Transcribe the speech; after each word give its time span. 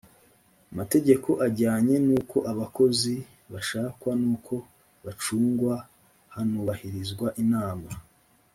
amategeko 0.71 1.29
ajyanye 1.47 1.95
n 2.07 2.09
uko 2.19 2.37
abakozi 2.51 3.13
bashakwa 3.51 4.11
n 4.21 4.23
uko 4.35 4.55
bacungwa 5.05 5.73
hanubahirizwa 6.33 7.27
inama 7.45 7.89